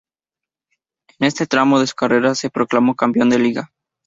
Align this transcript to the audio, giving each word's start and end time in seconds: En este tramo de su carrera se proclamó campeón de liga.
En 1.19 1.27
este 1.27 1.45
tramo 1.45 1.79
de 1.79 1.85
su 1.85 1.93
carrera 1.93 2.33
se 2.33 2.49
proclamó 2.49 2.95
campeón 2.95 3.29
de 3.29 3.37
liga. 3.37 3.71